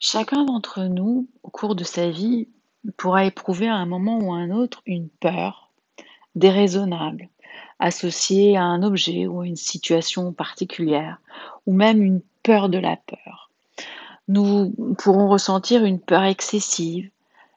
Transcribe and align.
Chacun 0.00 0.44
d'entre 0.44 0.84
nous, 0.84 1.26
au 1.42 1.50
cours 1.50 1.74
de 1.74 1.82
sa 1.82 2.08
vie, 2.08 2.46
pourra 2.96 3.24
éprouver 3.24 3.66
à 3.66 3.74
un 3.74 3.86
moment 3.86 4.18
ou 4.18 4.32
à 4.32 4.36
un 4.36 4.50
autre 4.50 4.80
une 4.86 5.08
peur 5.08 5.72
déraisonnable, 6.36 7.28
associée 7.80 8.56
à 8.56 8.62
un 8.62 8.84
objet 8.84 9.26
ou 9.26 9.40
à 9.40 9.46
une 9.46 9.56
situation 9.56 10.32
particulière, 10.32 11.20
ou 11.66 11.72
même 11.72 12.00
une 12.00 12.20
peur 12.44 12.68
de 12.68 12.78
la 12.78 12.96
peur. 12.96 13.50
Nous 14.28 14.72
pourrons 14.98 15.28
ressentir 15.28 15.84
une 15.84 15.98
peur 15.98 16.22
excessive, 16.22 17.10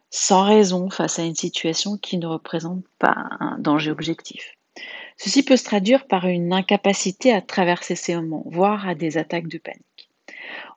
sans 0.09 0.43
raison 0.43 0.89
face 0.89 1.19
à 1.19 1.23
une 1.23 1.35
situation 1.35 1.95
qui 1.97 2.17
ne 2.17 2.25
représente 2.25 2.83
pas 2.97 3.15
un 3.39 3.59
danger 3.59 3.91
objectif. 3.91 4.57
Ceci 5.17 5.43
peut 5.43 5.57
se 5.57 5.65
traduire 5.65 6.07
par 6.07 6.25
une 6.25 6.53
incapacité 6.53 7.31
à 7.31 7.41
traverser 7.41 7.95
ces 7.95 8.15
moments, 8.15 8.43
voire 8.47 8.87
à 8.87 8.95
des 8.95 9.19
attaques 9.19 9.47
de 9.47 9.59
panique. 9.59 9.85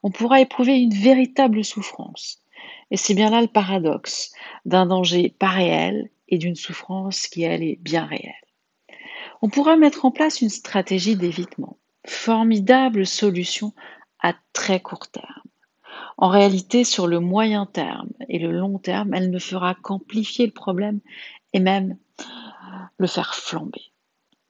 On 0.02 0.11
pourra 0.11 0.41
éprouver 0.41 0.79
une 0.80 0.95
véritable 0.95 1.64
souffrance. 1.64 2.43
Et 2.90 2.96
c'est 2.96 3.14
bien 3.14 3.30
là 3.30 3.40
le 3.40 3.48
paradoxe 3.48 4.32
d'un 4.64 4.86
danger 4.86 5.35
pas 5.39 5.48
réel 5.48 6.11
et 6.29 6.39
d'une 6.39 6.54
souffrance 6.54 7.26
qui, 7.26 7.43
elle, 7.43 7.62
est 7.62 7.79
bien 7.81 8.04
réelle. 8.04 8.32
On 9.43 9.48
pourra 9.48 9.76
mettre 9.76 10.04
en 10.04 10.11
place 10.11 10.40
une 10.40 10.48
stratégie 10.48 11.17
d'évitement, 11.17 11.76
formidable 12.07 13.07
solution 13.07 13.72
à 14.22 14.34
très 14.53 14.81
court 14.81 15.08
terme. 15.08 15.43
En 16.17 16.29
réalité, 16.29 16.84
sur 16.84 17.06
le 17.06 17.20
moyen 17.20 17.67
terme 17.67 18.11
et 18.29 18.39
le 18.39 18.53
long 18.53 18.79
terme, 18.79 19.14
elle 19.14 19.31
ne 19.31 19.39
fera 19.39 19.75
qu'amplifier 19.75 20.46
le 20.46 20.53
problème 20.53 21.00
et 21.53 21.61
même 21.61 21.98
le 22.98 23.06
faire 23.06 23.34
flamber. 23.34 23.93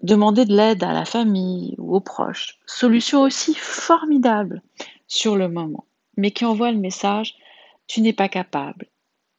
Demander 0.02 0.44
de 0.44 0.54
l'aide 0.54 0.84
à 0.84 0.92
la 0.92 1.06
famille 1.06 1.74
ou 1.78 1.96
aux 1.96 2.00
proches, 2.00 2.58
solution 2.66 3.22
aussi 3.22 3.54
formidable 3.54 4.62
sur 5.06 5.36
le 5.36 5.48
moment, 5.48 5.86
mais 6.16 6.30
qui 6.30 6.44
envoie 6.44 6.72
le 6.72 6.78
message 6.78 7.36
tu 7.86 8.00
n'es 8.00 8.12
pas 8.12 8.28
capable, 8.28 8.86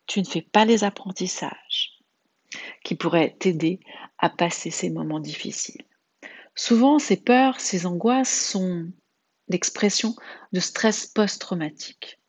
tu 0.08 0.20
ne 0.20 0.26
fais 0.26 0.42
pas 0.42 0.66
les 0.66 0.84
apprentissages 0.84 2.00
qui 2.84 2.96
pourraient 2.96 3.36
t'aider 3.40 3.80
à 4.18 4.30
passer 4.30 4.70
ces 4.70 4.90
moments 4.90 5.20
difficiles. 5.20 5.86
Souvent, 6.56 7.00
ces 7.00 7.18
peurs, 7.18 7.60
ces 7.60 7.86
angoisses 7.86 8.48
sont 8.50 8.88
l'expression 9.50 10.16
de 10.54 10.60
stress 10.60 11.06
post-traumatique. 11.08 12.20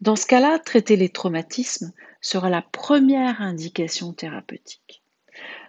Dans 0.00 0.16
ce 0.16 0.26
cas-là, 0.26 0.58
traiter 0.58 0.96
les 0.96 1.10
traumatismes 1.10 1.92
sera 2.20 2.50
la 2.50 2.62
première 2.62 3.40
indication 3.40 4.12
thérapeutique. 4.12 5.02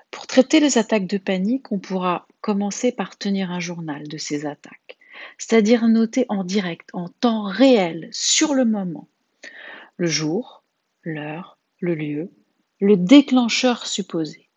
Pour 0.10 0.28
traiter 0.28 0.60
les 0.60 0.78
attaques 0.78 1.08
de 1.08 1.18
panique, 1.18 1.72
on 1.72 1.80
pourra 1.80 2.28
commencer 2.42 2.92
par 2.92 3.18
tenir 3.18 3.52
un 3.52 3.60
journal 3.60 4.08
de 4.08 4.18
ces 4.18 4.46
attaques, 4.46 4.93
c'est-à-dire 5.38 5.88
noter 5.88 6.26
en 6.30 6.44
direct, 6.44 6.90
en 6.94 7.10
temps 7.10 7.44
réel, 7.44 8.10
sur 8.12 8.54
le 8.54 8.66
moment, 8.66 9.08
le 9.98 10.08
jour, 10.08 10.64
l'heure, 11.04 11.58
le 11.80 11.96
lieu, 11.96 12.32
le 12.80 12.98
déclencheur 12.98 13.86
supposé, 13.86 14.50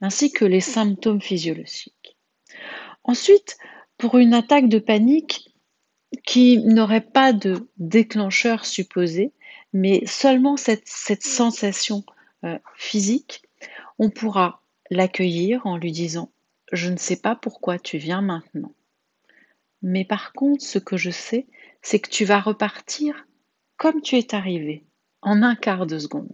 ainsi 0.00 0.32
que 0.32 0.44
les 0.44 0.60
symptômes 0.60 1.22
physiologiques. 1.22 2.16
Ensuite, 3.04 3.58
pour 3.96 4.18
une 4.18 4.34
attaque 4.34 4.68
de 4.68 4.78
panique, 4.78 5.48
qui 6.26 6.58
n'aurait 6.58 7.02
pas 7.02 7.32
de 7.32 7.68
déclencheur 7.76 8.64
supposé, 8.64 9.32
mais 9.72 10.04
seulement 10.06 10.56
cette, 10.56 10.88
sensation 10.88 12.04
euh, 12.44 12.58
physique, 12.76 13.42
on 13.98 14.10
pourra 14.10 14.62
l'accueillir 14.90 15.66
en 15.66 15.76
lui 15.76 15.92
disant 15.92 16.30
Je 16.72 16.90
ne 16.90 16.96
sais 16.96 17.16
pas 17.16 17.36
pourquoi 17.36 17.78
tu 17.78 17.98
viens 17.98 18.22
maintenant. 18.22 18.72
Mais 19.88 20.04
par 20.04 20.34
contre, 20.34 20.62
ce 20.62 20.78
que 20.78 20.98
je 20.98 21.08
sais, 21.08 21.46
c'est 21.80 21.98
que 21.98 22.10
tu 22.10 22.26
vas 22.26 22.40
repartir 22.40 23.26
comme 23.78 24.02
tu 24.02 24.16
es 24.16 24.34
arrivé, 24.34 24.84
en 25.22 25.42
un 25.42 25.54
quart 25.54 25.86
de 25.86 25.98
seconde. 25.98 26.28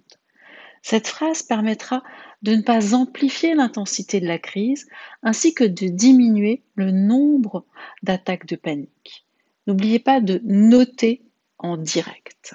Cette 0.83 1.07
phrase 1.07 1.45
permettra 1.45 2.03
de 2.43 2.57
ne 2.57 2.63
pas 2.63 2.97
amplifier 2.97 3.55
l'intensité 3.55 4.19
de 4.19 4.27
la 4.27 4.41
crise, 4.41 4.89
ainsi 5.23 5.55
que 5.55 5.63
de 5.63 5.87
diminuer 5.87 6.65
le 6.75 6.91
nombre 6.91 7.65
d'attaques 8.03 8.47
de 8.47 8.57
panique. 8.57 9.25
N'oubliez 9.69 10.01
pas 10.01 10.21
de 10.21 10.41
noter 10.43 11.23
en 11.59 11.77
direct. 11.77 12.55